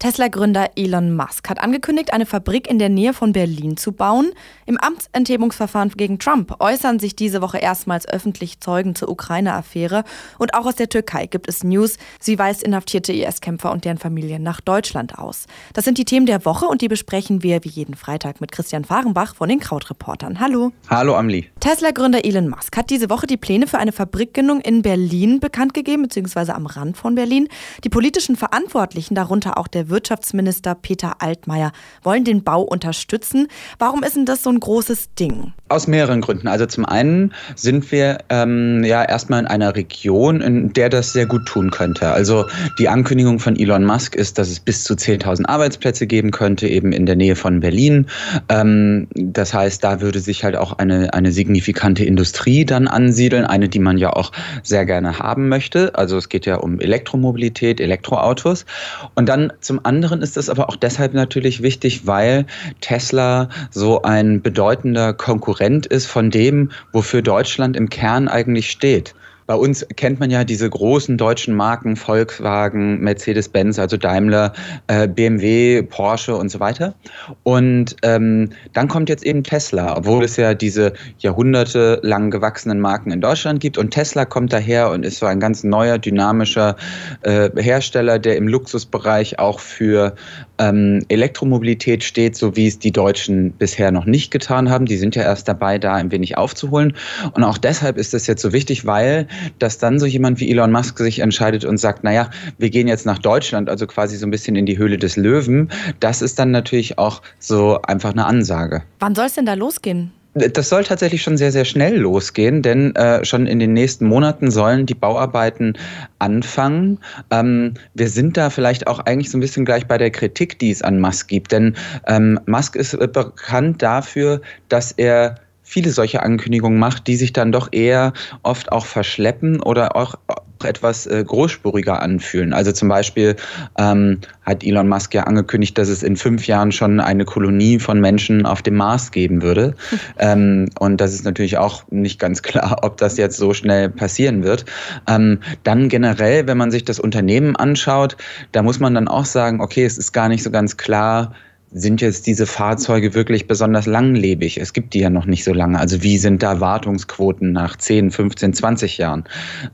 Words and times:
Tesla-Gründer 0.00 0.72
Elon 0.76 1.16
Musk 1.16 1.48
hat 1.48 1.62
angekündigt, 1.62 2.12
eine 2.12 2.26
Fabrik 2.26 2.68
in 2.68 2.78
der 2.78 2.90
Nähe 2.90 3.14
von 3.14 3.32
Berlin 3.32 3.78
zu 3.78 3.92
bauen. 3.92 4.32
Im 4.66 4.76
Amtsenthebungsverfahren 4.76 5.90
gegen 5.90 6.18
Trump 6.18 6.56
äußern 6.58 6.98
sich 6.98 7.16
diese 7.16 7.40
Woche 7.40 7.58
erstmals 7.58 8.06
öffentlich 8.06 8.60
Zeugen 8.60 8.94
zur 8.96 9.08
Ukraine-Affäre. 9.08 10.04
Und 10.38 10.52
auch 10.52 10.66
aus 10.66 10.74
der 10.74 10.90
Türkei 10.90 11.26
gibt 11.26 11.48
es 11.48 11.64
News. 11.64 11.96
Sie 12.20 12.38
weist 12.38 12.62
inhaftierte 12.62 13.14
IS-Kämpfer 13.14 13.72
und 13.72 13.86
deren 13.86 13.96
Familien 13.96 14.42
nach 14.42 14.60
Deutschland 14.60 15.16
aus. 15.16 15.46
Das 15.72 15.86
sind 15.86 15.96
die 15.96 16.04
Themen 16.04 16.26
der 16.26 16.44
Woche 16.44 16.66
und 16.66 16.82
die 16.82 16.88
besprechen 16.88 17.42
wir 17.42 17.64
wie 17.64 17.70
jeden 17.70 17.94
Freitag 17.94 18.42
mit 18.42 18.52
Christian 18.52 18.84
Fahrenbach 18.84 19.36
von 19.36 19.48
den 19.48 19.60
Krautreportern. 19.60 20.38
Hallo. 20.38 20.72
Hallo, 20.90 21.14
Amli. 21.16 21.46
Tesla-Gründer 21.60 22.26
Elon 22.26 22.48
Musk 22.48 22.76
hat 22.76 22.90
diese 22.90 23.08
Woche 23.08 23.26
die 23.26 23.38
Pläne 23.38 23.66
für 23.66 23.78
eine 23.78 23.92
Fabrikgründung 23.92 24.60
in 24.60 24.82
Berlin 24.82 25.40
bekannt 25.40 25.72
gegeben, 25.72 26.02
beziehungsweise 26.02 26.54
am 26.54 26.66
Rand 26.66 26.98
von 26.98 27.14
Berlin. 27.14 27.48
Die 27.84 27.88
politischen 27.88 28.36
Verantwortlichen, 28.36 29.14
darunter 29.14 29.56
auch 29.56 29.68
der 29.68 29.88
Wirtschaftsminister 29.94 30.74
Peter 30.74 31.22
Altmaier 31.22 31.70
wollen 32.02 32.24
den 32.24 32.42
Bau 32.42 32.62
unterstützen. 32.62 33.46
Warum 33.78 34.02
ist 34.02 34.16
denn 34.16 34.26
das 34.26 34.42
so 34.42 34.50
ein 34.50 34.58
großes 34.58 35.14
Ding? 35.14 35.52
Aus 35.68 35.86
mehreren 35.86 36.20
Gründen. 36.20 36.48
Also 36.48 36.66
zum 36.66 36.84
einen 36.84 37.32
sind 37.54 37.92
wir 37.92 38.18
ähm, 38.28 38.82
ja 38.82 39.04
erstmal 39.04 39.40
in 39.40 39.46
einer 39.46 39.76
Region, 39.76 40.40
in 40.40 40.72
der 40.72 40.88
das 40.88 41.12
sehr 41.12 41.26
gut 41.26 41.46
tun 41.46 41.70
könnte. 41.70 42.10
Also 42.10 42.44
die 42.78 42.88
Ankündigung 42.88 43.38
von 43.38 43.56
Elon 43.56 43.84
Musk 43.84 44.16
ist, 44.16 44.36
dass 44.38 44.50
es 44.50 44.58
bis 44.58 44.82
zu 44.82 44.94
10.000 44.94 45.46
Arbeitsplätze 45.46 46.08
geben 46.08 46.32
könnte, 46.32 46.66
eben 46.66 46.92
in 46.92 47.06
der 47.06 47.16
Nähe 47.16 47.36
von 47.36 47.60
Berlin. 47.60 48.06
Ähm, 48.48 49.06
das 49.14 49.54
heißt, 49.54 49.84
da 49.84 50.00
würde 50.00 50.18
sich 50.18 50.42
halt 50.42 50.56
auch 50.56 50.78
eine, 50.78 51.14
eine 51.14 51.30
signifikante 51.30 52.04
Industrie 52.04 52.64
dann 52.64 52.88
ansiedeln, 52.88 53.44
eine, 53.44 53.68
die 53.68 53.78
man 53.78 53.96
ja 53.96 54.12
auch 54.12 54.32
sehr 54.64 54.86
gerne 54.86 55.20
haben 55.20 55.48
möchte. 55.48 55.94
Also 55.94 56.16
es 56.16 56.28
geht 56.28 56.46
ja 56.46 56.56
um 56.56 56.80
Elektromobilität, 56.80 57.80
Elektroautos. 57.80 58.66
Und 59.14 59.28
dann 59.28 59.52
zum 59.60 59.73
anderen 59.82 60.22
ist 60.22 60.36
es 60.36 60.48
aber 60.48 60.68
auch 60.68 60.76
deshalb 60.76 61.14
natürlich 61.14 61.62
wichtig, 61.62 62.06
weil 62.06 62.46
Tesla 62.80 63.48
so 63.70 64.02
ein 64.02 64.42
bedeutender 64.42 65.12
Konkurrent 65.12 65.86
ist 65.86 66.06
von 66.06 66.30
dem, 66.30 66.70
wofür 66.92 67.22
Deutschland 67.22 67.76
im 67.76 67.88
Kern 67.88 68.28
eigentlich 68.28 68.70
steht. 68.70 69.14
Bei 69.46 69.54
uns 69.54 69.86
kennt 69.96 70.20
man 70.20 70.30
ja 70.30 70.44
diese 70.44 70.68
großen 70.68 71.18
deutschen 71.18 71.54
Marken 71.54 71.96
Volkswagen, 71.96 73.00
Mercedes-Benz, 73.00 73.78
also 73.78 73.96
Daimler, 73.96 74.52
äh, 74.86 75.06
BMW, 75.06 75.82
Porsche 75.82 76.36
und 76.36 76.50
so 76.50 76.60
weiter. 76.60 76.94
Und 77.42 77.96
ähm, 78.02 78.50
dann 78.72 78.88
kommt 78.88 79.08
jetzt 79.08 79.24
eben 79.24 79.42
Tesla, 79.42 79.96
obwohl 79.96 80.24
es 80.24 80.36
ja 80.36 80.54
diese 80.54 80.94
jahrhundertelang 81.18 82.30
gewachsenen 82.30 82.80
Marken 82.80 83.10
in 83.10 83.20
Deutschland 83.20 83.60
gibt. 83.60 83.76
Und 83.76 83.90
Tesla 83.90 84.24
kommt 84.24 84.52
daher 84.52 84.90
und 84.90 85.04
ist 85.04 85.18
so 85.18 85.26
ein 85.26 85.40
ganz 85.40 85.62
neuer, 85.64 85.98
dynamischer 85.98 86.76
äh, 87.22 87.50
Hersteller, 87.56 88.18
der 88.18 88.36
im 88.36 88.48
Luxusbereich 88.48 89.38
auch 89.38 89.60
für 89.60 90.14
ähm, 90.58 91.04
Elektromobilität 91.08 92.04
steht, 92.04 92.36
so 92.36 92.56
wie 92.56 92.66
es 92.66 92.78
die 92.78 92.92
Deutschen 92.92 93.52
bisher 93.52 93.90
noch 93.90 94.04
nicht 94.04 94.30
getan 94.30 94.70
haben. 94.70 94.86
Die 94.86 94.96
sind 94.96 95.16
ja 95.16 95.22
erst 95.22 95.48
dabei, 95.48 95.78
da 95.78 95.94
ein 95.94 96.10
wenig 96.10 96.36
aufzuholen. 96.36 96.94
Und 97.32 97.44
auch 97.44 97.58
deshalb 97.58 97.96
ist 97.96 98.14
das 98.14 98.26
jetzt 98.26 98.42
so 98.42 98.52
wichtig, 98.52 98.86
weil 98.86 99.26
dass 99.58 99.78
dann 99.78 99.98
so 99.98 100.06
jemand 100.06 100.40
wie 100.40 100.50
Elon 100.50 100.72
Musk 100.72 100.98
sich 100.98 101.20
entscheidet 101.20 101.64
und 101.64 101.78
sagt, 101.78 102.04
naja, 102.04 102.30
wir 102.58 102.70
gehen 102.70 102.88
jetzt 102.88 103.06
nach 103.06 103.18
Deutschland, 103.18 103.68
also 103.68 103.86
quasi 103.86 104.16
so 104.16 104.26
ein 104.26 104.30
bisschen 104.30 104.56
in 104.56 104.66
die 104.66 104.78
Höhle 104.78 104.98
des 104.98 105.16
Löwen, 105.16 105.70
das 106.00 106.22
ist 106.22 106.38
dann 106.38 106.50
natürlich 106.50 106.98
auch 106.98 107.22
so 107.38 107.80
einfach 107.82 108.12
eine 108.12 108.26
Ansage. 108.26 108.82
Wann 109.00 109.14
soll 109.14 109.26
es 109.26 109.34
denn 109.34 109.46
da 109.46 109.54
losgehen? 109.54 110.12
Das 110.34 110.68
soll 110.68 110.82
tatsächlich 110.82 111.22
schon 111.22 111.36
sehr, 111.36 111.52
sehr 111.52 111.64
schnell 111.64 111.96
losgehen, 111.96 112.60
denn 112.62 112.94
äh, 112.96 113.24
schon 113.24 113.46
in 113.46 113.60
den 113.60 113.72
nächsten 113.72 114.06
Monaten 114.06 114.50
sollen 114.50 114.84
die 114.84 114.94
Bauarbeiten 114.94 115.78
anfangen. 116.18 116.98
Ähm, 117.30 117.74
wir 117.94 118.08
sind 118.08 118.36
da 118.36 118.50
vielleicht 118.50 118.88
auch 118.88 118.98
eigentlich 119.00 119.30
so 119.30 119.38
ein 119.38 119.40
bisschen 119.40 119.64
gleich 119.64 119.86
bei 119.86 119.96
der 119.96 120.10
Kritik, 120.10 120.58
die 120.58 120.72
es 120.72 120.82
an 120.82 121.00
Musk 121.00 121.28
gibt, 121.28 121.52
denn 121.52 121.76
ähm, 122.08 122.40
Musk 122.46 122.74
ist 122.74 122.98
bekannt 123.12 123.80
dafür, 123.80 124.40
dass 124.68 124.90
er 124.90 125.36
viele 125.64 125.90
solche 125.90 126.22
Ankündigungen 126.22 126.78
macht, 126.78 127.06
die 127.08 127.16
sich 127.16 127.32
dann 127.32 127.50
doch 127.50 127.68
eher 127.72 128.12
oft 128.42 128.70
auch 128.70 128.86
verschleppen 128.86 129.60
oder 129.60 129.96
auch 129.96 130.14
etwas 130.62 131.06
äh, 131.06 131.22
großspuriger 131.24 132.00
anfühlen. 132.00 132.52
Also 132.52 132.72
zum 132.72 132.88
Beispiel 132.88 133.36
ähm, 133.78 134.20
hat 134.42 134.64
Elon 134.64 134.88
Musk 134.88 135.14
ja 135.14 135.24
angekündigt, 135.24 135.76
dass 135.76 135.88
es 135.88 136.02
in 136.02 136.16
fünf 136.16 136.46
Jahren 136.46 136.72
schon 136.72 137.00
eine 137.00 137.24
Kolonie 137.24 137.78
von 137.78 138.00
Menschen 138.00 138.46
auf 138.46 138.62
dem 138.62 138.76
Mars 138.76 139.10
geben 139.10 139.42
würde. 139.42 139.74
ähm, 140.18 140.68
und 140.78 141.00
das 141.00 141.12
ist 141.12 141.24
natürlich 141.24 141.58
auch 141.58 141.84
nicht 141.90 142.18
ganz 142.18 142.42
klar, 142.42 142.78
ob 142.82 142.96
das 142.96 143.16
jetzt 143.16 143.36
so 143.36 143.52
schnell 143.52 143.88
passieren 143.90 144.42
wird. 144.42 144.64
Ähm, 145.08 145.40
dann 145.64 145.88
generell, 145.88 146.46
wenn 146.46 146.58
man 146.58 146.70
sich 146.70 146.84
das 146.84 147.00
Unternehmen 147.00 147.56
anschaut, 147.56 148.16
da 148.52 148.62
muss 148.62 148.80
man 148.80 148.94
dann 148.94 149.08
auch 149.08 149.24
sagen, 149.24 149.60
okay, 149.60 149.84
es 149.84 149.98
ist 149.98 150.12
gar 150.12 150.28
nicht 150.28 150.42
so 150.42 150.50
ganz 150.50 150.76
klar, 150.76 151.32
sind 151.74 152.00
jetzt 152.00 152.26
diese 152.28 152.46
Fahrzeuge 152.46 153.14
wirklich 153.14 153.46
besonders 153.48 153.86
langlebig? 153.86 154.58
Es 154.58 154.72
gibt 154.72 154.94
die 154.94 155.00
ja 155.00 155.10
noch 155.10 155.26
nicht 155.26 155.44
so 155.44 155.52
lange. 155.52 155.78
Also 155.78 156.02
wie 156.02 156.18
sind 156.18 156.42
da 156.42 156.60
Wartungsquoten 156.60 157.52
nach 157.52 157.76
10, 157.76 158.12
15, 158.12 158.54
20 158.54 158.98
Jahren? 158.98 159.24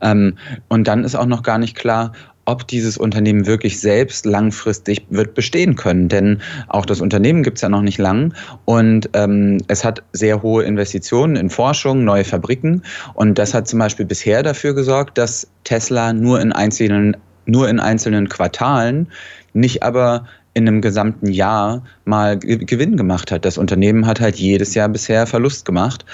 Ähm, 0.01 0.37
und 0.69 0.89
dann 0.89 1.05
ist 1.05 1.15
auch 1.15 1.27
noch 1.27 1.43
gar 1.43 1.59
nicht 1.59 1.77
klar, 1.77 2.13
ob 2.47 2.67
dieses 2.67 2.97
Unternehmen 2.97 3.47
wirklich 3.47 3.81
selbst 3.81 4.25
langfristig 4.25 5.07
wird 5.11 5.35
bestehen 5.35 5.77
können. 5.77 6.09
Denn 6.09 6.41
auch 6.69 6.87
das 6.87 7.03
Unternehmen 7.03 7.43
gibt 7.43 7.59
es 7.59 7.63
ja 7.63 7.69
noch 7.69 7.83
nicht 7.83 7.99
lang 7.99 8.35
und 8.65 9.11
ähm, 9.13 9.59
es 9.69 9.85
hat 9.85 10.03
sehr 10.13 10.43
hohe 10.43 10.65
Investitionen 10.65 11.37
in 11.37 11.51
Forschung, 11.51 12.03
neue 12.03 12.25
Fabriken 12.25 12.83
und 13.15 13.39
das 13.39 13.55
hat 13.55 13.69
zum 13.69 13.79
Beispiel 13.79 14.07
bisher 14.07 14.43
dafür 14.43 14.75
gesorgt, 14.75 15.19
dass 15.19 15.49
Tesla 15.65 16.13
nur 16.13 16.41
in 16.41 16.53
einzelnen, 16.53 17.17
nur 17.45 17.69
in 17.69 17.79
einzelnen 17.79 18.29
Quartalen, 18.29 19.07
nicht 19.53 19.83
aber 19.83 20.25
in 20.53 20.67
einem 20.67 20.81
gesamten 20.81 21.31
Jahr 21.31 21.85
mal 22.05 22.39
Gewinn 22.39 22.97
gemacht 22.97 23.31
hat. 23.31 23.45
Das 23.45 23.57
Unternehmen 23.57 24.07
hat 24.07 24.21
halt 24.21 24.37
jedes 24.37 24.75
Jahr 24.75 24.89
bisher 24.89 25.27
Verlust 25.27 25.65
gemacht. 25.65 26.05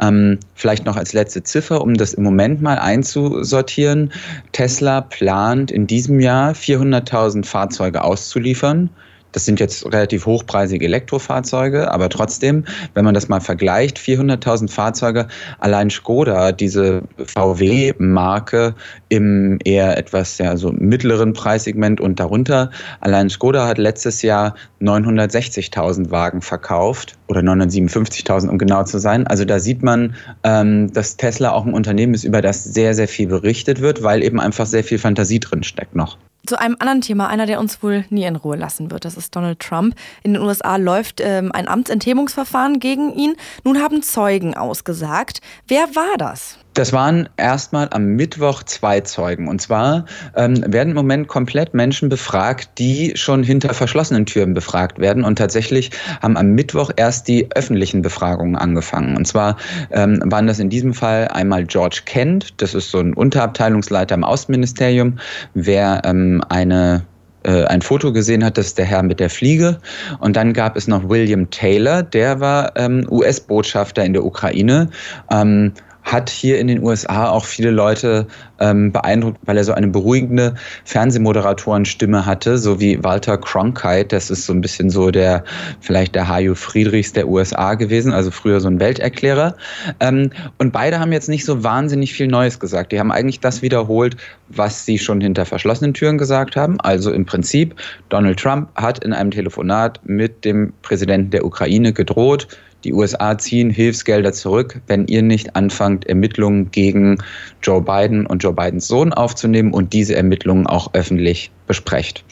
Ähm, 0.00 0.38
vielleicht 0.54 0.86
noch 0.86 0.96
als 0.96 1.12
letzte 1.12 1.42
Ziffer, 1.42 1.80
um 1.80 1.94
das 1.94 2.14
im 2.14 2.22
Moment 2.22 2.62
mal 2.62 2.78
einzusortieren. 2.78 4.12
Tesla 4.52 5.00
plant 5.00 5.72
in 5.72 5.86
diesem 5.88 6.20
Jahr 6.20 6.52
400.000 6.52 7.44
Fahrzeuge 7.44 8.04
auszuliefern. 8.04 8.90
Das 9.32 9.44
sind 9.44 9.60
jetzt 9.60 9.84
relativ 9.86 10.26
hochpreisige 10.26 10.84
Elektrofahrzeuge, 10.84 11.90
aber 11.90 12.08
trotzdem, 12.08 12.64
wenn 12.94 13.04
man 13.04 13.14
das 13.14 13.28
mal 13.28 13.40
vergleicht, 13.40 13.98
400.000 13.98 14.70
Fahrzeuge, 14.70 15.28
allein 15.58 15.90
Skoda, 15.90 16.52
diese 16.52 17.02
VW-Marke 17.16 18.74
im 19.08 19.58
eher 19.64 19.96
etwas 19.96 20.38
ja, 20.38 20.56
so 20.56 20.72
mittleren 20.72 21.32
Preissegment 21.32 22.00
und 22.00 22.18
darunter, 22.20 22.70
allein 23.00 23.30
Skoda 23.30 23.66
hat 23.66 23.78
letztes 23.78 24.22
Jahr 24.22 24.54
960.000 24.80 26.10
Wagen 26.10 26.40
verkauft 26.40 27.16
oder 27.28 27.40
957.000, 27.40 28.48
um 28.48 28.58
genau 28.58 28.84
zu 28.84 28.98
sein. 28.98 29.26
Also 29.26 29.44
da 29.44 29.58
sieht 29.60 29.82
man, 29.82 30.14
ähm, 30.42 30.92
dass 30.92 31.16
Tesla 31.16 31.52
auch 31.52 31.66
ein 31.66 31.74
Unternehmen 31.74 32.14
ist, 32.14 32.24
über 32.24 32.42
das 32.42 32.64
sehr, 32.64 32.94
sehr 32.94 33.08
viel 33.08 33.28
berichtet 33.28 33.80
wird, 33.80 34.02
weil 34.02 34.22
eben 34.22 34.40
einfach 34.40 34.66
sehr 34.66 34.84
viel 34.84 34.98
Fantasie 34.98 35.40
drin 35.40 35.62
steckt 35.62 35.94
noch. 35.94 36.18
Zu 36.46 36.58
einem 36.58 36.76
anderen 36.78 37.00
Thema, 37.00 37.28
einer, 37.28 37.46
der 37.46 37.60
uns 37.60 37.82
wohl 37.82 38.04
nie 38.10 38.24
in 38.24 38.36
Ruhe 38.36 38.56
lassen 38.56 38.90
wird, 38.90 39.04
das 39.04 39.16
ist 39.16 39.36
Donald 39.36 39.60
Trump. 39.60 39.94
In 40.22 40.34
den 40.34 40.42
USA 40.42 40.76
läuft 40.76 41.20
ähm, 41.20 41.52
ein 41.52 41.68
Amtsenthebungsverfahren 41.68 42.80
gegen 42.80 43.12
ihn. 43.14 43.36
Nun 43.64 43.80
haben 43.80 44.02
Zeugen 44.02 44.56
ausgesagt. 44.56 45.40
Wer 45.68 45.94
war 45.94 46.16
das? 46.18 46.58
Das 46.74 46.92
waren 46.92 47.28
erstmal 47.36 47.88
am 47.90 48.04
Mittwoch 48.14 48.62
zwei 48.62 49.00
Zeugen. 49.00 49.48
Und 49.48 49.60
zwar 49.60 50.04
ähm, 50.36 50.62
werden 50.66 50.90
im 50.90 50.96
Moment 50.96 51.28
komplett 51.28 51.74
Menschen 51.74 52.08
befragt, 52.08 52.70
die 52.78 53.12
schon 53.16 53.42
hinter 53.42 53.74
verschlossenen 53.74 54.26
Türen 54.26 54.54
befragt 54.54 54.98
werden. 54.98 55.24
Und 55.24 55.36
tatsächlich 55.36 55.90
haben 56.22 56.36
am 56.36 56.52
Mittwoch 56.52 56.90
erst 56.96 57.28
die 57.28 57.48
öffentlichen 57.54 58.02
Befragungen 58.02 58.56
angefangen. 58.56 59.16
Und 59.16 59.26
zwar 59.26 59.56
ähm, 59.90 60.20
waren 60.26 60.46
das 60.46 60.60
in 60.60 60.70
diesem 60.70 60.94
Fall 60.94 61.28
einmal 61.28 61.64
George 61.64 62.02
Kent, 62.04 62.54
das 62.58 62.74
ist 62.74 62.90
so 62.90 62.98
ein 62.98 63.14
Unterabteilungsleiter 63.14 64.14
im 64.14 64.24
Außenministerium, 64.24 65.18
wer 65.54 66.02
ähm, 66.04 66.42
eine 66.48 67.04
äh, 67.42 67.64
ein 67.64 67.80
Foto 67.82 68.12
gesehen 68.12 68.44
hat, 68.44 68.58
das 68.58 68.66
ist 68.66 68.78
der 68.78 68.84
Herr 68.84 69.02
mit 69.02 69.18
der 69.18 69.30
Fliege. 69.30 69.78
Und 70.18 70.36
dann 70.36 70.52
gab 70.52 70.76
es 70.76 70.86
noch 70.88 71.08
William 71.08 71.48
Taylor, 71.50 72.02
der 72.02 72.40
war 72.40 72.76
ähm, 72.76 73.06
US-Botschafter 73.10 74.04
in 74.04 74.12
der 74.12 74.24
Ukraine. 74.24 74.90
Ähm, 75.30 75.72
hat 76.12 76.30
hier 76.30 76.58
in 76.58 76.66
den 76.66 76.82
USA 76.82 77.30
auch 77.30 77.44
viele 77.44 77.70
Leute 77.70 78.26
ähm, 78.60 78.92
beeindruckt, 78.92 79.38
weil 79.44 79.56
er 79.56 79.64
so 79.64 79.72
eine 79.72 79.88
beruhigende 79.88 80.54
Fernsehmoderatorenstimme 80.84 82.26
hatte, 82.26 82.58
so 82.58 82.80
wie 82.80 83.02
Walter 83.02 83.38
Cronkite. 83.38 84.06
Das 84.08 84.30
ist 84.30 84.46
so 84.46 84.52
ein 84.52 84.60
bisschen 84.60 84.90
so 84.90 85.10
der, 85.10 85.44
vielleicht 85.80 86.14
der 86.14 86.28
Hajo 86.28 86.54
Friedrichs 86.54 87.12
der 87.12 87.28
USA 87.28 87.74
gewesen, 87.74 88.12
also 88.12 88.30
früher 88.30 88.60
so 88.60 88.68
ein 88.68 88.80
Welterklärer. 88.80 89.56
Ähm, 90.00 90.30
und 90.58 90.72
beide 90.72 91.00
haben 91.00 91.12
jetzt 91.12 91.28
nicht 91.28 91.44
so 91.44 91.64
wahnsinnig 91.64 92.12
viel 92.12 92.28
Neues 92.28 92.60
gesagt. 92.60 92.92
Die 92.92 93.00
haben 93.00 93.10
eigentlich 93.10 93.40
das 93.40 93.62
wiederholt, 93.62 94.16
was 94.48 94.84
sie 94.84 94.98
schon 94.98 95.20
hinter 95.20 95.46
verschlossenen 95.46 95.94
Türen 95.94 96.18
gesagt 96.18 96.56
haben. 96.56 96.80
Also 96.80 97.12
im 97.12 97.26
Prinzip, 97.26 97.74
Donald 98.08 98.38
Trump 98.38 98.68
hat 98.74 99.02
in 99.04 99.12
einem 99.12 99.30
Telefonat 99.30 100.00
mit 100.04 100.44
dem 100.44 100.72
Präsidenten 100.82 101.30
der 101.30 101.44
Ukraine 101.44 101.92
gedroht, 101.92 102.48
die 102.84 102.94
USA 102.94 103.36
ziehen 103.36 103.68
Hilfsgelder 103.68 104.32
zurück, 104.32 104.80
wenn 104.86 105.06
ihr 105.06 105.22
nicht 105.22 105.54
anfangt, 105.54 106.06
Ermittlungen 106.06 106.70
gegen 106.70 107.18
Joe 107.62 107.82
Biden 107.82 108.24
und 108.24 108.42
Joe 108.42 108.49
Bidens 108.52 108.88
Sohn 108.88 109.12
aufzunehmen 109.12 109.72
und 109.72 109.92
diese 109.92 110.14
Ermittlungen 110.14 110.66
auch 110.66 110.94
öffentlich 110.94 111.50
besprecht. 111.66 112.24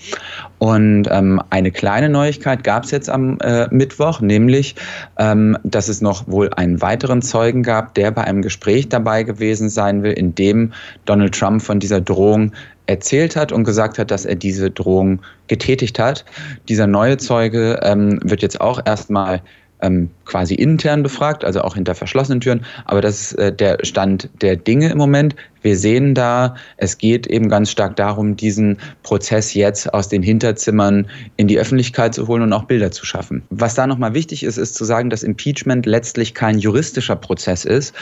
Und 0.58 1.06
ähm, 1.10 1.40
eine 1.50 1.70
kleine 1.70 2.08
Neuigkeit 2.08 2.64
gab 2.64 2.84
es 2.84 2.90
jetzt 2.90 3.08
am 3.08 3.38
äh, 3.40 3.68
Mittwoch, 3.70 4.20
nämlich, 4.20 4.74
ähm, 5.18 5.56
dass 5.62 5.88
es 5.88 6.00
noch 6.00 6.26
wohl 6.26 6.50
einen 6.54 6.82
weiteren 6.82 7.22
Zeugen 7.22 7.62
gab, 7.62 7.94
der 7.94 8.10
bei 8.10 8.24
einem 8.24 8.42
Gespräch 8.42 8.88
dabei 8.88 9.22
gewesen 9.22 9.68
sein 9.68 10.02
will, 10.02 10.12
in 10.12 10.34
dem 10.34 10.72
Donald 11.04 11.38
Trump 11.38 11.62
von 11.62 11.78
dieser 11.78 12.00
Drohung 12.00 12.52
erzählt 12.86 13.36
hat 13.36 13.52
und 13.52 13.64
gesagt 13.64 13.98
hat, 13.98 14.10
dass 14.10 14.24
er 14.24 14.34
diese 14.34 14.70
Drohung 14.70 15.20
getätigt 15.46 15.98
hat. 15.98 16.24
Dieser 16.68 16.86
neue 16.86 17.18
Zeuge 17.18 17.78
ähm, 17.82 18.18
wird 18.24 18.42
jetzt 18.42 18.60
auch 18.60 18.80
erstmal 18.84 19.42
ähm, 19.80 20.10
quasi 20.24 20.54
intern 20.54 21.02
befragt, 21.02 21.44
also 21.44 21.62
auch 21.62 21.74
hinter 21.74 21.94
verschlossenen 21.94 22.40
Türen. 22.40 22.64
Aber 22.84 23.00
das 23.00 23.20
ist 23.20 23.32
äh, 23.34 23.52
der 23.52 23.78
Stand 23.82 24.28
der 24.40 24.56
Dinge 24.56 24.90
im 24.90 24.98
Moment. 24.98 25.36
Wir 25.62 25.76
sehen 25.76 26.14
da, 26.14 26.54
es 26.76 26.98
geht 26.98 27.26
eben 27.26 27.48
ganz 27.48 27.70
stark 27.70 27.96
darum, 27.96 28.36
diesen 28.36 28.78
Prozess 29.02 29.54
jetzt 29.54 29.92
aus 29.92 30.08
den 30.08 30.22
Hinterzimmern 30.22 31.08
in 31.36 31.48
die 31.48 31.58
Öffentlichkeit 31.58 32.14
zu 32.14 32.28
holen 32.28 32.42
und 32.42 32.52
auch 32.52 32.64
Bilder 32.64 32.90
zu 32.90 33.04
schaffen. 33.04 33.42
Was 33.50 33.74
da 33.74 33.86
nochmal 33.86 34.14
wichtig 34.14 34.44
ist, 34.44 34.56
ist 34.56 34.74
zu 34.74 34.84
sagen, 34.84 35.10
dass 35.10 35.22
Impeachment 35.22 35.86
letztlich 35.86 36.34
kein 36.34 36.58
juristischer 36.58 37.16
Prozess 37.16 37.64
ist, 37.64 37.94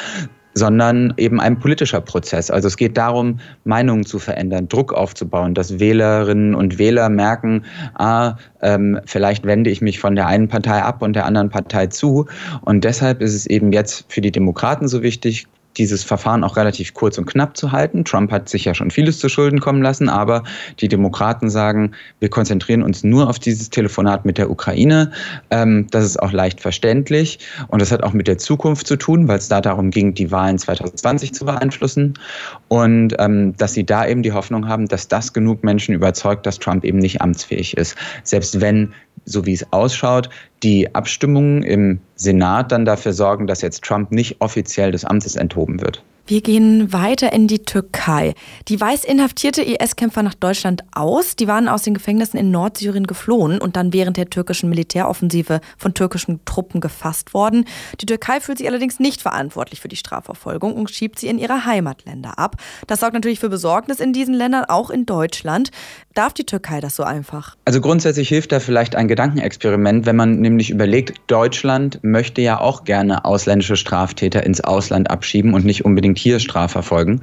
sondern 0.57 1.13
eben 1.19 1.39
ein 1.39 1.59
politischer 1.59 2.01
Prozess. 2.01 2.51
Also 2.51 2.69
es 2.69 2.79
geht 2.79 2.97
darum, 2.97 3.41
Meinungen 3.65 4.07
zu 4.07 4.19
verändern, 4.19 4.69
Druck 4.69 4.95
aufzubauen, 4.95 5.53
dass 5.53 5.79
Wählerinnen 5.79 6.55
und 6.55 6.79
Wähler 6.79 7.11
merken, 7.11 7.65
ah, 7.93 8.37
ähm, 8.63 8.99
vielleicht 9.05 9.45
wende 9.45 9.69
ich 9.69 9.83
mich 9.83 10.01
von 10.01 10.17
der 10.17 10.29
einen 10.29 10.49
Partei 10.49 10.83
ab 10.83 11.03
und 11.03 11.15
der 11.15 11.27
anderen 11.27 11.51
Partei 11.51 11.89
zu. 11.89 12.25
Und 12.63 12.85
deshalb 12.85 13.21
ist 13.21 13.35
es 13.35 13.45
eben 13.45 13.71
jetzt 13.71 14.07
für 14.09 14.23
die 14.23 14.33
Demokraten 14.33 14.89
so 14.89 15.03
wichtig, 15.03 15.47
dieses 15.77 16.05
Verfahren 16.05 16.45
auch 16.45 16.57
relativ 16.57 16.95
kurz 16.95 17.19
und 17.19 17.27
knapp 17.27 17.57
zu 17.57 17.73
halten. 17.73 18.05
Trump 18.05 18.31
hat 18.31 18.49
sich 18.49 18.65
ja 18.65 18.75
schon 18.75 18.91
vieles 18.91 19.19
zu 19.19 19.29
Schulden 19.29 19.61
kommen 19.61 19.83
lassen, 19.83 20.09
aber 20.09 20.43
die 20.81 20.89
Demokraten 20.89 21.51
sagen, 21.51 21.93
wir 22.21 22.29
konzentrieren 22.29 22.83
uns 22.83 23.05
nur 23.05 23.29
auf 23.29 23.39
dieses 23.39 23.71
Telefonat 23.71 24.25
mit 24.25 24.39
der 24.39 24.51
Ukraine. 24.51 25.13
Ähm, 25.51 25.87
das 25.91 26.05
ist 26.05 26.23
auch 26.23 26.33
leicht 26.33 26.61
verständlich 26.61 27.39
und 27.69 27.83
das 27.83 27.93
hat 27.93 28.03
auch 28.03 28.13
mit 28.13 28.29
der 28.29 28.39
Zukunft 28.39 28.87
zu 28.87 28.97
tun, 28.97 29.29
weil 29.29 29.39
es 29.39 29.49
da 29.49 29.61
darum 29.61 29.91
ging, 29.91 30.15
die 30.15 30.31
Wahlen 30.31 30.59
2020 30.59 31.35
zu 31.35 31.45
beeinflussen 31.45 32.15
und 32.69 33.15
ähm, 33.19 33.57
dass 33.57 33.75
sie 33.75 33.85
da 33.85 34.07
eben 34.07 34.23
die 34.23 34.33
Hoffnung 34.33 34.69
haben, 34.69 34.89
dass 34.89 35.09
das 35.09 35.33
genug 35.33 35.65
Menschen 35.65 35.95
überzeugt, 35.95 36.47
dass 36.47 36.59
Trump 36.59 36.85
eben 36.85 36.99
nicht 36.99 37.21
amtsfähig 37.21 37.77
ist. 37.77 37.97
Selbst 38.23 38.61
wenn 38.61 38.93
so 39.27 39.45
wie 39.45 39.53
es 39.53 39.73
ausschaut, 39.73 40.31
die 40.63 40.95
Abstimmungen 40.95 41.63
im 41.63 42.01
Senat 42.15 42.73
dann 42.73 42.85
dafür 42.87 43.13
sorgen, 43.13 43.47
dass 43.47 43.61
jetzt 43.61 43.85
Trump 43.85 44.13
nicht 44.13 44.41
offiziell 44.41 44.93
des 44.93 45.05
Amtes 45.05 45.37
enthoben 45.37 45.83
wird. 45.83 46.03
Wir 46.29 46.41
gehen 46.41 46.93
weiter 46.93 47.33
in 47.33 47.47
die 47.47 47.61
Türkei. 47.61 48.35
Die 48.67 48.81
weiß 48.81 49.05
inhaftierte 49.05 49.63
IS-Kämpfer 49.63 50.25
nach 50.25 50.35
Deutschland 50.35 50.83
aus. 50.93 51.37
Die 51.37 51.47
waren 51.47 51.69
aus 51.69 51.83
den 51.83 51.95
Gefängnissen 51.95 52.37
in 52.37 52.51
Nordsyrien 52.51 53.07
geflohen 53.07 53.61
und 53.61 53.77
dann 53.77 53.93
während 53.93 54.17
der 54.17 54.29
türkischen 54.29 54.69
Militäroffensive 54.69 55.61
von 55.79 55.95
türkischen 55.95 56.45
Truppen 56.45 56.81
gefasst 56.81 57.33
worden. 57.33 57.65
Die 58.01 58.07
Türkei 58.07 58.41
fühlt 58.41 58.59
sich 58.59 58.67
allerdings 58.67 58.99
nicht 58.99 59.23
verantwortlich 59.23 59.81
für 59.81 59.87
die 59.87 59.95
Strafverfolgung 59.95 60.75
und 60.75 60.91
schiebt 60.91 61.21
sie 61.21 61.29
in 61.29 61.39
ihre 61.39 61.65
Heimatländer 61.65 62.41
ab. 62.41 62.57
Das 62.89 62.99
sorgt 62.99 63.15
natürlich 63.15 63.39
für 63.39 63.49
Besorgnis 63.49 64.01
in 64.01 64.13
diesen 64.13 64.35
Ländern, 64.35 64.65
auch 64.65 64.91
in 64.91 65.07
Deutschland. 65.07 65.71
Darf 66.15 66.33
die 66.33 66.45
Türkei 66.45 66.81
das 66.81 66.97
so 66.97 67.05
einfach? 67.05 67.55
Also 67.67 67.81
grundsätzlich 67.81 68.29
hilft 68.29 68.51
da 68.51 68.59
vielleicht 68.59 68.97
ein 68.97 69.07
Gedankenexperiment, 69.07 70.07
wenn 70.07 70.17
man 70.17 70.41
nämlich 70.41 70.71
überlegt, 70.71 71.21
Deutschland 71.29 72.01
möchte 72.03 72.41
ja 72.41 72.59
auch 72.59 72.83
gerne 72.83 73.25
ausländische 73.25 73.77
Straftäter 73.77 74.43
ins 74.43 74.61
Ausland 74.61 75.09
abschieben 75.09 75.55
und 75.55 75.65
nicht 75.65 75.85
unbedingt 75.85 76.16
unbedingt 76.17 76.19
hier 76.19 76.41
strafverfolgen. 76.41 77.21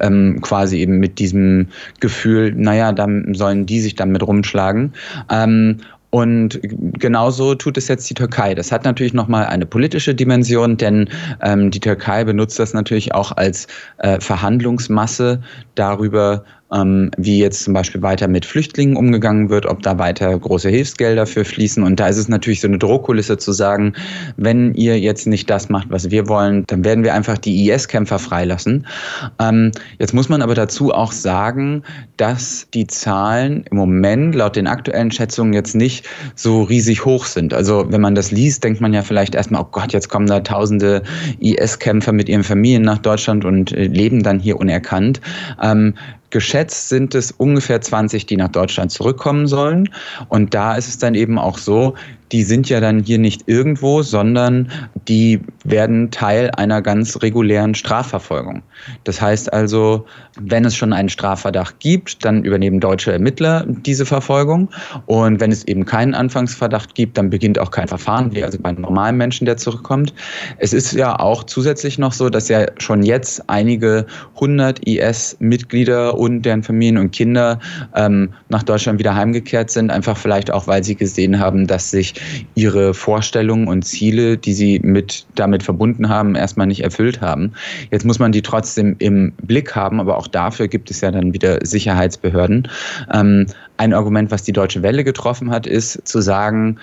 Ähm, 0.00 0.40
quasi 0.40 0.78
eben 0.78 0.98
mit 0.98 1.18
diesem 1.18 1.68
Gefühl, 2.00 2.52
naja, 2.54 2.92
dann 2.92 3.34
sollen 3.34 3.66
die 3.66 3.80
sich 3.80 3.94
damit 3.94 4.22
rumschlagen. 4.22 4.92
Ähm, 5.30 5.78
und 6.10 6.60
genauso 6.98 7.54
tut 7.56 7.76
es 7.76 7.88
jetzt 7.88 8.08
die 8.08 8.14
Türkei. 8.14 8.54
Das 8.54 8.72
hat 8.72 8.84
natürlich 8.84 9.12
nochmal 9.12 9.46
eine 9.46 9.66
politische 9.66 10.14
Dimension, 10.14 10.76
denn 10.76 11.08
ähm, 11.42 11.70
die 11.70 11.80
Türkei 11.80 12.24
benutzt 12.24 12.58
das 12.58 12.72
natürlich 12.72 13.12
auch 13.12 13.32
als 13.36 13.66
äh, 13.98 14.18
Verhandlungsmasse 14.20 15.42
darüber, 15.74 16.44
ähm, 16.72 17.10
wie 17.16 17.38
jetzt 17.38 17.62
zum 17.62 17.74
Beispiel 17.74 18.02
weiter 18.02 18.28
mit 18.28 18.44
Flüchtlingen 18.44 18.96
umgegangen 18.96 19.50
wird, 19.50 19.66
ob 19.66 19.82
da 19.82 19.98
weiter 19.98 20.36
große 20.36 20.68
Hilfsgelder 20.68 21.26
für 21.26 21.44
fließen. 21.44 21.82
Und 21.82 22.00
da 22.00 22.08
ist 22.08 22.16
es 22.16 22.28
natürlich 22.28 22.60
so 22.60 22.68
eine 22.68 22.78
Drohkulisse 22.78 23.38
zu 23.38 23.52
sagen, 23.52 23.92
wenn 24.36 24.74
ihr 24.74 24.98
jetzt 24.98 25.26
nicht 25.26 25.48
das 25.48 25.68
macht, 25.68 25.90
was 25.90 26.10
wir 26.10 26.28
wollen, 26.28 26.64
dann 26.66 26.84
werden 26.84 27.04
wir 27.04 27.14
einfach 27.14 27.38
die 27.38 27.68
IS-Kämpfer 27.68 28.18
freilassen. 28.18 28.86
Ähm, 29.38 29.70
jetzt 29.98 30.12
muss 30.12 30.28
man 30.28 30.42
aber 30.42 30.54
dazu 30.54 30.92
auch 30.92 31.12
sagen, 31.12 31.82
dass 32.16 32.66
die 32.74 32.86
Zahlen 32.86 33.64
im 33.70 33.76
Moment 33.76 34.34
laut 34.34 34.56
den 34.56 34.66
aktuellen 34.66 35.10
Schätzungen 35.10 35.52
jetzt 35.52 35.74
nicht 35.74 36.08
so 36.34 36.62
riesig 36.62 37.04
hoch 37.04 37.26
sind. 37.26 37.54
Also 37.54 37.86
wenn 37.90 38.00
man 38.00 38.14
das 38.14 38.32
liest, 38.32 38.64
denkt 38.64 38.80
man 38.80 38.92
ja 38.92 39.02
vielleicht 39.02 39.34
erstmal, 39.34 39.62
oh 39.62 39.68
Gott, 39.70 39.92
jetzt 39.92 40.08
kommen 40.08 40.26
da 40.26 40.40
tausende 40.40 41.02
IS-Kämpfer 41.38 42.12
mit 42.12 42.28
ihren 42.28 42.44
Familien 42.44 42.82
nach 42.82 42.98
Deutschland 42.98 43.44
und 43.44 43.72
äh, 43.72 43.86
leben 43.86 44.22
dann 44.22 44.40
hier 44.40 44.58
unerkannt. 44.58 45.20
Ähm, 45.62 45.94
Geschätzt 46.36 46.90
sind 46.90 47.14
es 47.14 47.32
ungefähr 47.32 47.80
20, 47.80 48.26
die 48.26 48.36
nach 48.36 48.50
Deutschland 48.50 48.92
zurückkommen 48.92 49.46
sollen. 49.46 49.88
Und 50.28 50.52
da 50.52 50.74
ist 50.76 50.86
es 50.86 50.98
dann 50.98 51.14
eben 51.14 51.38
auch 51.38 51.56
so, 51.56 51.94
die 52.32 52.42
sind 52.42 52.68
ja 52.68 52.80
dann 52.80 53.00
hier 53.00 53.18
nicht 53.18 53.42
irgendwo, 53.46 54.02
sondern 54.02 54.70
die 55.08 55.40
werden 55.64 56.10
Teil 56.10 56.50
einer 56.50 56.82
ganz 56.82 57.22
regulären 57.22 57.74
Strafverfolgung. 57.74 58.62
Das 59.04 59.20
heißt 59.20 59.52
also, 59.52 60.06
wenn 60.40 60.64
es 60.64 60.74
schon 60.74 60.92
einen 60.92 61.08
Strafverdacht 61.08 61.78
gibt, 61.80 62.24
dann 62.24 62.44
übernehmen 62.44 62.80
deutsche 62.80 63.12
Ermittler 63.12 63.64
diese 63.66 64.06
Verfolgung. 64.06 64.68
Und 65.06 65.40
wenn 65.40 65.52
es 65.52 65.64
eben 65.64 65.84
keinen 65.84 66.14
Anfangsverdacht 66.14 66.94
gibt, 66.94 67.16
dann 67.16 67.30
beginnt 67.30 67.58
auch 67.58 67.70
kein 67.70 67.88
Verfahren, 67.88 68.34
wie 68.34 68.42
also 68.42 68.58
bei 68.58 68.70
einem 68.70 68.82
normalen 68.82 69.16
Menschen, 69.16 69.44
der 69.44 69.56
zurückkommt. 69.56 70.12
Es 70.58 70.72
ist 70.72 70.92
ja 70.92 71.18
auch 71.18 71.44
zusätzlich 71.44 71.98
noch 71.98 72.12
so, 72.12 72.28
dass 72.28 72.48
ja 72.48 72.66
schon 72.78 73.02
jetzt 73.02 73.48
einige 73.48 74.06
hundert 74.38 74.86
IS-Mitglieder 74.86 76.18
und 76.18 76.42
deren 76.42 76.62
Familien 76.62 76.98
und 76.98 77.12
Kinder 77.12 77.60
ähm, 77.94 78.30
nach 78.48 78.62
Deutschland 78.62 78.98
wieder 78.98 79.14
heimgekehrt 79.14 79.70
sind, 79.70 79.90
einfach 79.90 80.16
vielleicht 80.16 80.50
auch, 80.50 80.66
weil 80.66 80.82
sie 80.82 80.96
gesehen 80.96 81.38
haben, 81.38 81.66
dass 81.66 81.90
sich 81.90 82.15
ihre 82.54 82.94
Vorstellungen 82.94 83.68
und 83.68 83.82
Ziele, 83.82 84.36
die 84.36 84.52
sie 84.52 84.80
mit 84.80 85.26
damit 85.34 85.62
verbunden 85.62 86.08
haben, 86.08 86.34
erstmal 86.34 86.66
nicht 86.66 86.82
erfüllt 86.82 87.20
haben. 87.20 87.52
Jetzt 87.90 88.04
muss 88.04 88.18
man 88.18 88.32
die 88.32 88.42
trotzdem 88.42 88.96
im 88.98 89.32
Blick 89.42 89.74
haben, 89.74 90.00
aber 90.00 90.16
auch 90.16 90.26
dafür 90.26 90.68
gibt 90.68 90.90
es 90.90 91.00
ja 91.00 91.10
dann 91.10 91.32
wieder 91.32 91.64
Sicherheitsbehörden. 91.64 92.68
Ähm, 93.12 93.46
ein 93.76 93.92
Argument, 93.92 94.30
was 94.30 94.42
die 94.42 94.52
Deutsche 94.52 94.82
Welle 94.82 95.04
getroffen 95.04 95.50
hat, 95.50 95.66
ist 95.66 96.06
zu 96.06 96.20
sagen, 96.20 96.78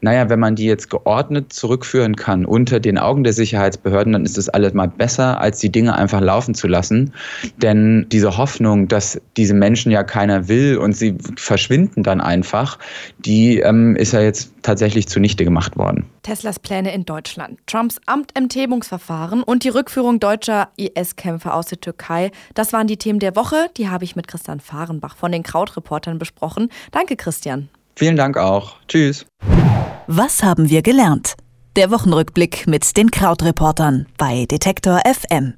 naja, 0.00 0.28
wenn 0.28 0.38
man 0.38 0.54
die 0.54 0.66
jetzt 0.66 0.90
geordnet 0.90 1.52
zurückführen 1.52 2.16
kann 2.16 2.44
unter 2.44 2.80
den 2.80 2.98
Augen 2.98 3.24
der 3.24 3.32
Sicherheitsbehörden, 3.32 4.12
dann 4.12 4.24
ist 4.24 4.38
das 4.38 4.48
alles 4.48 4.74
mal 4.74 4.88
besser, 4.88 5.40
als 5.40 5.58
die 5.58 5.70
Dinge 5.70 5.94
einfach 5.94 6.20
laufen 6.20 6.54
zu 6.54 6.68
lassen. 6.68 7.12
Denn 7.56 8.06
diese 8.10 8.36
Hoffnung, 8.36 8.88
dass 8.88 9.20
diese 9.36 9.54
Menschen 9.54 9.90
ja 9.90 10.04
keiner 10.04 10.48
will 10.48 10.76
und 10.76 10.96
sie 10.96 11.16
verschwinden 11.36 12.02
dann 12.02 12.20
einfach, 12.20 12.78
die 13.18 13.58
ähm, 13.58 13.96
ist 13.96 14.12
ja 14.12 14.20
jetzt 14.20 14.52
tatsächlich 14.62 15.08
zunichte 15.08 15.44
gemacht 15.44 15.76
worden. 15.76 16.06
Teslas 16.22 16.58
Pläne 16.58 16.94
in 16.94 17.04
Deutschland, 17.04 17.58
Trumps 17.66 18.00
Amtenthebungsverfahren 18.06 19.42
und 19.42 19.64
die 19.64 19.70
Rückführung 19.70 20.20
deutscher 20.20 20.68
IS-Kämpfer 20.76 21.54
aus 21.54 21.66
der 21.66 21.80
Türkei, 21.80 22.30
das 22.54 22.72
waren 22.72 22.86
die 22.86 22.98
Themen 22.98 23.18
der 23.18 23.34
Woche. 23.34 23.70
Die 23.76 23.88
habe 23.88 24.04
ich 24.04 24.14
mit 24.14 24.28
Christian 24.28 24.60
Fahrenbach 24.60 25.16
von 25.16 25.32
den 25.32 25.42
Krautreportern 25.42 26.18
besprochen. 26.18 26.68
Danke, 26.92 27.16
Christian. 27.16 27.68
Vielen 27.98 28.14
Dank 28.14 28.36
auch. 28.36 28.76
Tschüss. 28.86 29.26
Was 30.06 30.44
haben 30.44 30.70
wir 30.70 30.82
gelernt? 30.82 31.34
Der 31.74 31.90
Wochenrückblick 31.90 32.68
mit 32.68 32.96
den 32.96 33.10
Krautreportern 33.10 34.06
bei 34.16 34.46
Detektor 34.46 35.00
FM. 35.04 35.54